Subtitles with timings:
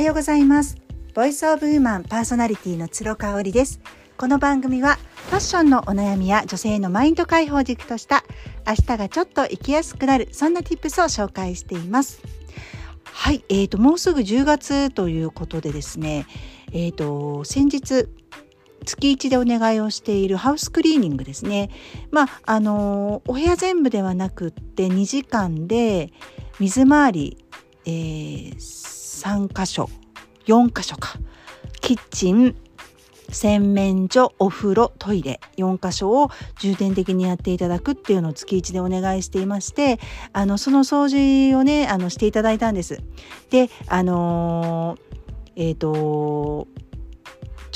[0.00, 0.78] はようございます。
[1.14, 3.80] ボイスオブウーマンパーソナリティの鶴香織です。
[4.16, 4.96] この番組は
[5.28, 8.24] ファッションのお悩みや女性のマインド解放軸とした
[8.66, 12.22] 明日がちょっと生きやすくなるそんな tips を紹介しています。
[13.04, 16.24] はい、えーと、もうすぐ10月ということでですね、
[16.72, 18.08] えーと、先日
[18.86, 21.68] 月1でお願いをしているハウスクリーニングですね。
[22.10, 26.10] まあ、あのお部屋全部ではなくって2時間で
[26.58, 27.44] 水回り、
[27.84, 29.90] えー、3箇所
[30.46, 31.18] 4箇所か
[31.82, 32.56] キッチン
[33.28, 40.00] 洗面所お風呂トイレ4箇所を重点的にやっていただくっていうのを月1でお願いしていまして
[40.32, 42.98] あのその掃除をねあのしていただいたんです。
[43.50, 46.66] であのー、えっ、ー、と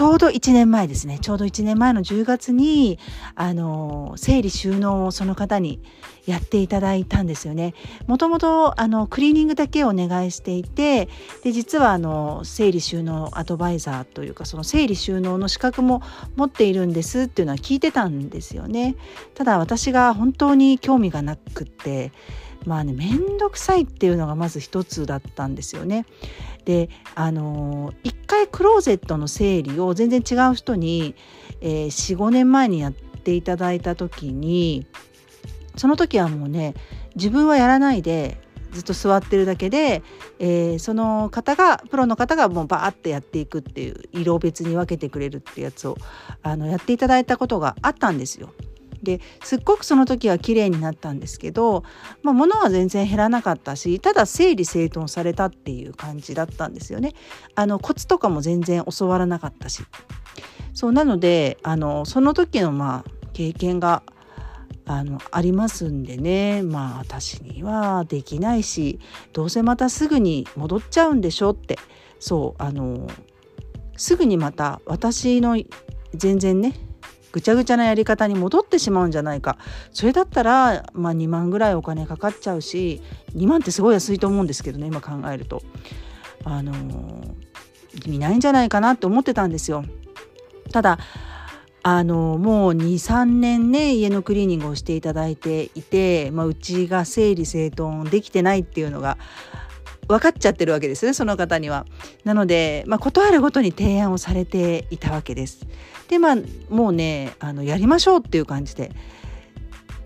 [0.00, 2.98] ちょうど1年前ですねちょうど1年前の10月に
[3.34, 5.78] あの整理収納をその方に
[6.24, 7.74] やっていただいたんですよね。
[8.06, 11.10] もともとあのクリーニングだけお願いしていて
[11.44, 16.00] で実はあの整理収納アドバイザーというかその整理収納の資格も
[16.34, 18.96] 持っているんですっていうのは聞いてたんですよね。
[19.34, 22.10] ただ私が本当に興味がなくって
[22.64, 26.06] まあね面倒くさいっていうのがまず一つだったんですよね。
[26.64, 31.14] であの一回クローゼットの整理を全然違う人に、
[31.60, 34.86] えー、45年前にやっていただいた時に
[35.76, 36.74] その時はもうね
[37.16, 38.38] 自分はやらないで
[38.72, 40.02] ずっと座ってるだけで、
[40.38, 45.96] えー、その方がプロの方がもうバーってやっていくっていう色別に分けてくれるってやつを
[46.42, 48.52] あのやっていただいたことがあったんですよ。
[49.02, 51.84] ですっごくその時は綺麗になったんですけど、
[52.22, 57.14] まあ、物は全然減らなかったしただ整理整頓されたっていう感じだったんですよね。
[57.54, 59.82] あのコツとかも全然教わらなかったし。
[60.72, 64.02] そうなのであのその時のまあ経験が
[64.86, 66.62] あのありますんでね。
[66.62, 68.98] まあ私にはできないし
[69.32, 71.78] どうせまたすぐに戻っちゃうんでしょって。
[72.18, 73.08] そうあの
[73.96, 75.58] すぐにまた私の
[76.14, 76.74] 全然ね
[77.32, 79.56] ぐちゃぐちゃなやり方に戻ってしまうんじゃないか
[79.92, 83.02] それだったら、まあ、2万ぐらいお金かかっちゃうし
[83.36, 85.62] 2万ってすごい安いと思うんですけどね今考えると
[86.44, 86.72] あの
[88.06, 89.84] 意味ないんじゃないかなって思ってたんですよ。
[90.72, 90.98] ただ
[91.82, 99.16] あのもう23年ね家のクリーニングをしていただいていて、まあ、うちが整理整頓できてないっていうのが
[100.08, 101.86] 分かっちゃってるわけですねその方には。
[102.24, 105.66] なので、まあ、断るごとに提案をされていたわけです。
[106.08, 106.36] でまあ
[106.68, 108.90] もうねあのやりましょうっていう感じで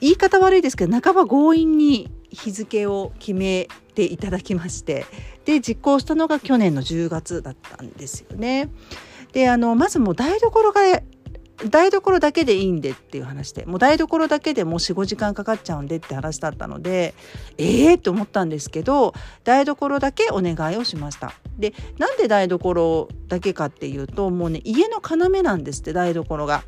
[0.00, 5.06] 言い方悪いですけど半ば強引に日付を決めていただきまして
[5.46, 8.68] で実行したのが去年の10月だったんですよね。
[9.32, 10.80] であのまずもう台所が
[11.70, 17.14] 台所だけでいいんでっていう話でもう台所だけでもう45時間かかっちゃうんでって話だったので
[17.56, 21.32] ええー、って思ったんですけど台所だけお願いをしました。
[21.58, 26.62] でなんで台所だけかっていうともうね家の要なんですって台所が。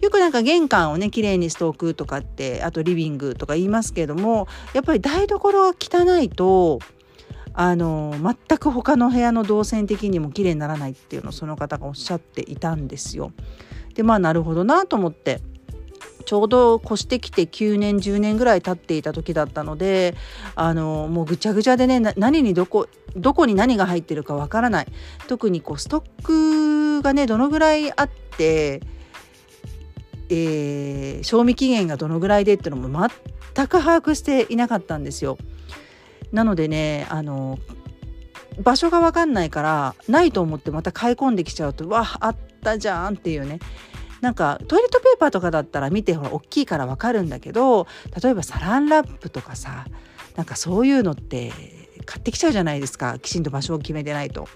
[0.00, 6.80] よくなんか玄関をね綺麗にしておくとかってあとリビングとか言いますけどもやっぱり台所が汚いと
[7.54, 13.32] あの全く他の部屋の動線的にも綺麗にならないっていうのをその方がおっしゃっていたんですよ。
[13.94, 15.40] でまあなるほどなと思って
[16.24, 20.14] ちょうど越してきて9年10年ぐらい経っていた時だったので
[20.54, 24.86] あのもうぐちゃぐちゃでね何にどこどこに何が入ってるかわからない
[25.26, 28.80] 特にこうストックがねどのぐらいあって、
[30.30, 33.08] えー、賞味期限がどのぐらいでっていうのも
[33.54, 35.36] 全く把握していなかったんですよ。
[36.32, 37.58] なのでねあの
[38.62, 43.60] 場所が分かんないからないと思ってまた買い込んできちゃうとわあったじゃんっていうね
[44.20, 47.86] なんかトイレットペーパーとかだったら見てほら大きいから分かるんだけど
[48.22, 49.86] 例えばサランラップとかさ
[50.36, 51.52] なんかそういうのって
[52.04, 54.48] 買ってきちゃうじゃないですかきちんと場所を決めてないと。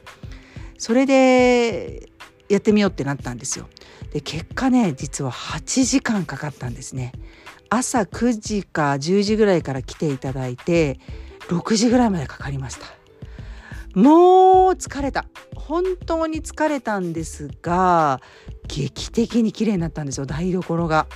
[0.78, 2.10] それで
[2.48, 3.68] やってみようってなったんですよ。
[4.12, 7.12] で結果ね実は8時間かかったんですね。
[7.68, 11.00] 朝9時か10時ぐらいから来ていただいて
[11.48, 12.86] 6時ぐらいまでかかりました。
[13.94, 18.20] もう疲れた本当に疲れたんですが
[18.68, 21.06] 劇的に綺麗になったんですよ台所が。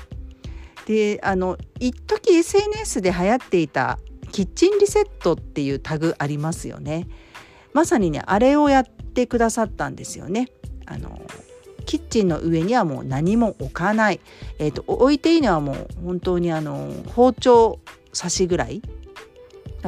[0.86, 3.98] であの一時 SNS で流行っていた
[4.32, 7.06] キッチンリセットっていうタグありますよね。
[7.74, 10.48] まさにねあれをやってくださったんですよね。
[10.86, 11.20] あの
[11.84, 14.20] キッチンの上にはもう何も置かない、
[14.58, 17.80] えーと、と置いていいのはもう本当にあの包丁
[18.12, 18.80] 刺しぐらい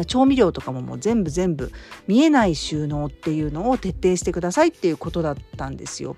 [0.06, 1.70] 調味料とかももう全部全部
[2.06, 6.16] 見えない収納っていうのを徹底してくださいっていうことだったんですよ。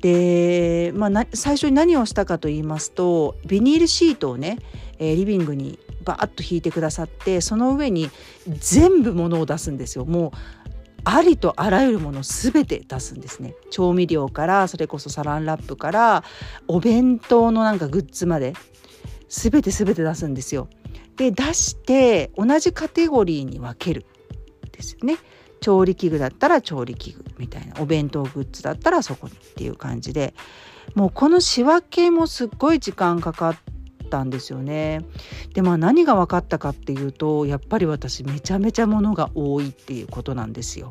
[0.00, 4.58] で、まあ、最初に何をしたかと言いますとビニールシートをね、
[4.98, 8.10] えー、リビングにバーッと引いてくださってその上に
[8.46, 10.04] 全部物を出すんですよ。
[10.04, 10.30] もう
[11.04, 16.24] ありとあらゆるもの全て出すんですね調味料からそれこそサランラップから
[16.66, 18.52] お弁当のなんかグッズまで
[19.28, 20.68] 全て全て出すんですよ。
[21.18, 24.06] で出して同じカテゴリーに分ける
[24.72, 25.18] ですよね。
[25.60, 30.32] 調理器具だったら調理器具みたいなお弁当グッズだったらそこにっていう感じで
[30.94, 33.56] もうこの仕分けもすっごい時間かかっ
[34.08, 35.00] たんですよね。
[35.54, 40.88] でまあ何が分かったかっていうとやっぱり私めちゃめちゃ物が多いっていうことなんですよ。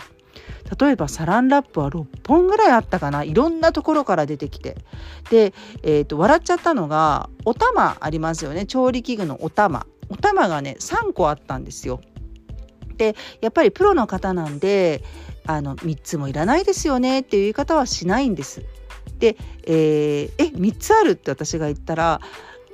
[0.79, 4.77] 例えばサランラップは6本ぐらいあったかないろんなところから出てきて
[5.29, 12.01] で、えーと、笑っちゃったのがお玉ありますよね調理器具のお玉お玉がね3個あったんですよ。
[12.97, 15.03] でやっぱりプロの方なんで
[15.45, 18.63] あの3つもいらないですよねっていう言い方はしないんです。
[19.19, 22.21] で、えー、え3つあるって私が言ったら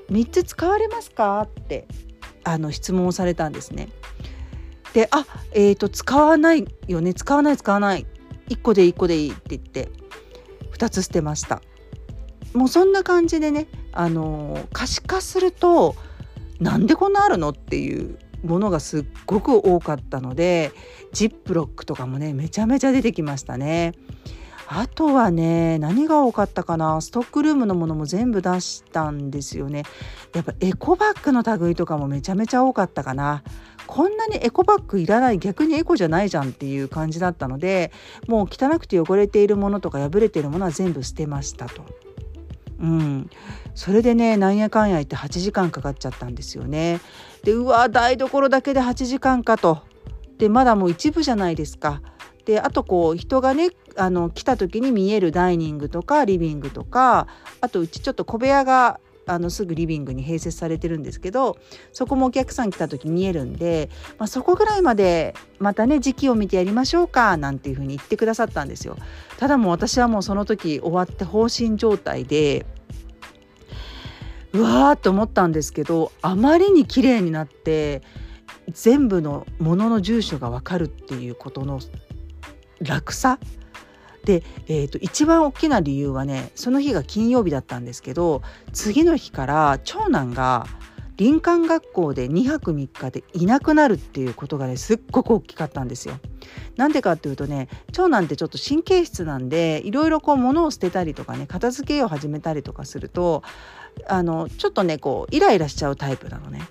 [0.10, 1.88] 3つ使われますかって
[2.44, 3.90] あの質問をされたんですね。
[4.94, 8.06] であえっ、ー、と使わないよね使わない使わない
[8.50, 9.90] 1個で1個でいいって言って
[10.78, 11.62] 2つ捨てました
[12.54, 15.96] もうそんな感じでねあの可視化すると
[16.60, 17.50] なんでこんなあるの？
[17.50, 20.72] っていうものがすっごく多かったので
[21.12, 23.94] ジップロックとかもねめちゃめちゃ出てきましたね。
[24.66, 27.00] あとはね何が多かったかな？
[27.02, 29.84] ストックルームのものも全部出したんですよね
[30.34, 33.44] やっぱエコバッグの類とかもめちゃめちゃ多かったかな
[33.86, 37.92] こんなにエコバッグいらない逆にエコじゃないじゃんっていう感じだったので
[38.28, 41.84] もう汚くて汚れているものとか破れているものは全部捨てましたと。
[42.84, 43.30] うん、
[43.76, 47.00] それでねなんやかんや言って8時間かかっちゃったんですよね。
[47.44, 49.82] でうわ台所だけで8時間かと。
[50.38, 52.02] でまだもう一部じゃないですか。
[52.44, 57.28] であとこう人がねあの来た時に見えるダイニングとかリビングとか
[57.62, 61.58] あとうちちょっと小部屋があのすぐリビングに併設されてるんですけど
[61.92, 68.98] そこもお客さん来た時見えるんで、まあ、そこぐらいまでまたね時期を見てやりましょうかなんていうふうに言ってくださったんですよ。
[69.38, 72.66] ただもう私はもうその時終わって放心状態で
[74.54, 78.02] うわーと思ったんですけどあまりに綺麗になって
[78.72, 81.80] 全部のものの住所が分かるっていうことの
[82.80, 83.40] 楽さ
[84.26, 88.42] で、えーと、一番大きな理由はねその日が金曜日だったんですけど
[88.72, 90.66] 次の日から長男が
[91.18, 96.20] 林間学校で2泊3日でいなくなるっていうことがねすっごく大きかったんですよ。
[96.76, 103.44] なんでかっていうとね長男ってちょっと神経質なんでいろいろこう物を捨てたりとかね片付けを始めたりとかすると
[104.08, 106.62] あのちょっとねこうイライラしちゃうタイプなのね。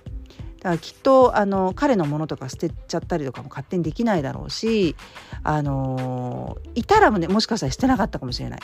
[0.63, 4.95] だからきっとあの彼のものとか捨てちゃったりとかも勝手にできないだろうし
[5.43, 8.59] あのいたらもねもしかしたらしてなかったかもしれない。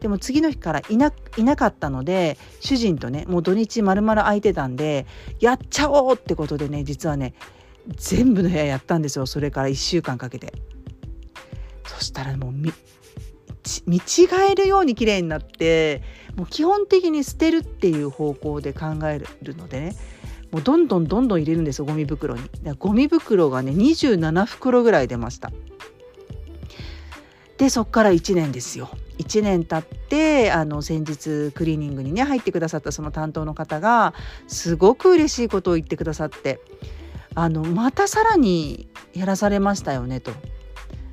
[0.00, 5.06] でも次の日からいないなかったので主人とねもう土日丸々空いてたんで
[5.40, 7.34] やっちゃおうってことでね実はね
[7.96, 10.52] 全部の部屋やったんですよそれから1週間かけて。
[11.86, 14.00] そしたらもう見違
[14.50, 16.02] えるように綺麗になって
[16.36, 19.96] もう基本的に捨てるっていう方向で考えるのでね
[20.54, 22.42] もうどんどんどんどん入れるんですよゴミ袋に。
[22.78, 25.50] ゴミ袋がね27袋ぐらい出ました。
[27.58, 28.88] でそっから1年ですよ。
[29.18, 34.14] 1年経ってあの先日クリーニングにね入ってくださったその担当の方が
[34.46, 36.60] すごく嬉しいことを言ってくださって
[37.34, 40.30] あのまたさらにやらされましたよねと。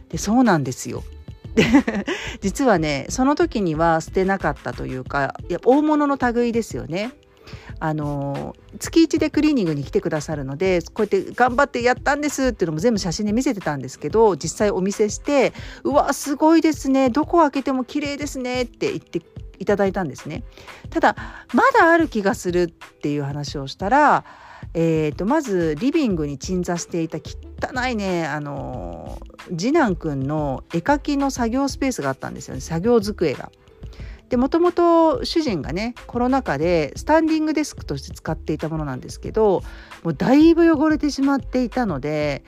[0.10, 1.02] でそうなんですよ。
[1.56, 1.66] で
[2.42, 7.12] 実はねその時には捨てなかったというかいや大物の類ですよね。
[7.84, 15.52] あの月1でクリーニングに来てくださるのでこうやって頑張ってやったんですっていうのも全部写真で見せてたんですけど実際お見せして
[15.84, 19.24] 「うわすごいですねどこ開けても綺麗ですね」って言って
[19.58, 20.44] いただいたんですね。
[20.92, 21.16] ただ
[21.56, 24.26] まだある気がするっていう話をしたら、
[24.76, 29.18] えーと、まずリビングに鎮座していた汚いねあの
[29.50, 33.52] 次男くんの絵描きの作業スペースがあったんですよね作業机が。
[34.32, 39.62] でもともと主人がねコロナ禍でスタンディングデスクとして使っていたものなんですけど
[40.04, 42.46] もうだいぶ汚れてしまっていたので、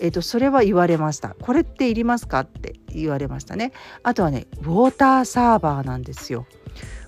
[0.00, 1.36] えー、とそれは言われました。
[1.38, 3.72] これっていりますかって言われましたね。
[4.02, 6.46] あとはねウォーターサーバーなんですよ。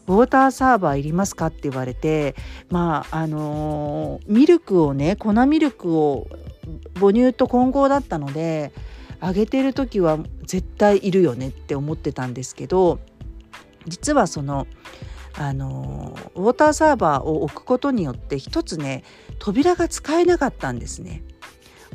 [0.06, 2.34] ウォーターサーバーいりますかって言われて
[2.68, 6.26] まああのー、ミルクをね粉ミルクを
[7.00, 8.72] 母乳と混合だったので
[9.20, 13.00] あげてる時は絶対いるよねって思ってたんですけど
[13.88, 14.66] 実はその
[15.34, 19.04] あのウォーターサーバーを置くことによって一つね
[19.38, 21.22] 扉が使えなかったんですね。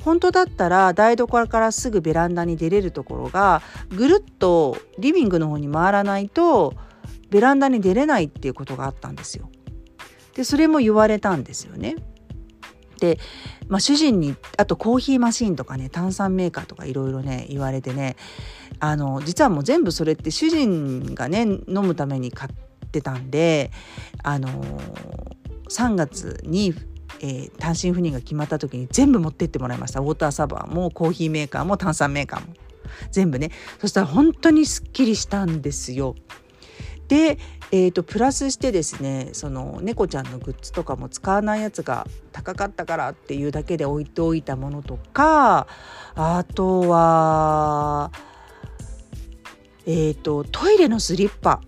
[0.01, 6.73] 本当だったら台所からすぐベランダに出れるところがぐるっとリビングの方に回らないと
[7.29, 9.49] ベランダに出れないっていうことがあったんですよ。
[10.35, 11.95] でそれも言われたんですよね。
[13.03, 13.19] で、
[13.67, 18.15] まあ、主人にあとコーヒーマシンとかね炭酸メーカーとかいろいろね言われてね
[18.79, 23.71] あの実はもう全部それって主人がね飲むために買ってたんで
[24.23, 24.49] あの
[25.69, 26.73] 3月に
[27.19, 30.01] えー、単身赴任が決まった時に全部持ってってもらいました。
[30.01, 32.53] ウォーターサーバーもコーヒーメーカーも炭酸メーカーも。
[33.11, 33.51] 全部ね。
[33.79, 36.15] そしたら本当にすっきりしたんですよ。
[37.07, 37.37] で、
[37.75, 45.65] えーと、プラスしてですねその猫ちゃんのグッズとかも使わないやつが高かったからっていうだけで置いておいたものとか
[46.13, 48.11] あとは
[49.87, 51.61] えーとトイレのスリッパ。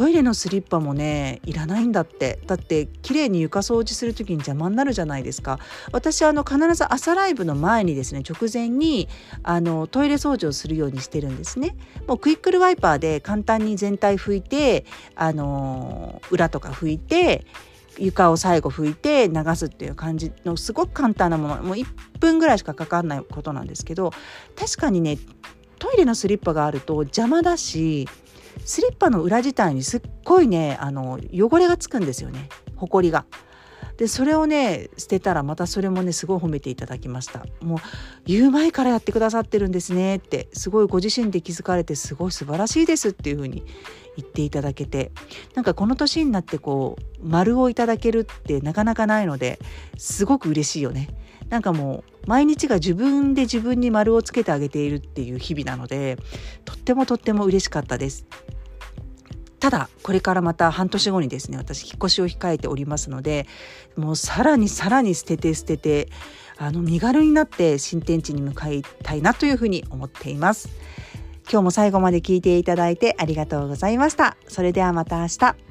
[0.00, 2.38] トイレのスリッパもねいらないんだって。
[2.46, 5.58] だって綺麗に床掃除する時に邪魔になるじゃないですか。
[5.92, 9.10] 私あの必ず朝ライブの前にですね直前に
[9.42, 11.76] あのトイレ掃除をするようにしてるんですね。
[12.06, 17.44] もうクイックルワイパーで簡単に全体拭いてあの裏とか拭いて
[17.98, 21.62] 床を最後拭いて流すっていう感じのすごく簡単なもの。
[21.62, 21.84] もう1
[22.20, 24.14] 分ぐらいしかかかんないことなんですけど
[24.58, 25.18] 確かにね
[25.78, 28.08] トイレのスリッパがあると邪魔だし
[28.64, 32.48] スリッパの裏自体にすっごいねあの汚れがつくんですよね。
[32.76, 33.24] ほこりが。
[34.00, 37.44] でそれをね捨てたらまたそれもねすごい褒めていただきました。
[37.60, 37.78] もう
[38.24, 43.62] 言う前からやってくださってるんですねってすごいご自身で気づかれてすごい素晴らしいですっていう風に
[44.16, 45.12] 言っていただけて
[45.54, 49.58] なんかこの年になってこう丸をいただけるってなかなかないので
[49.98, 51.08] すごく嬉しいよね。
[51.50, 56.16] なんかもう毎日が自分で自分に丸をつけてあげているっていう日々なので
[56.64, 58.26] とってもとっても嬉しかったです。
[59.58, 63.46] ただこれからまた半年後にですね私引っ越しを控えておりますので
[63.94, 66.08] もうさらにさらに捨てて捨てて
[66.56, 70.70] あの身軽になって新天地に向かいたいなというふうに思っています。
[71.50, 74.36] 今日も最後まで聞いていただいてありがとうございました。
[74.46, 75.69] それではまた明日。